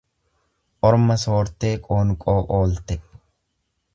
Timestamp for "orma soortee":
0.89-1.73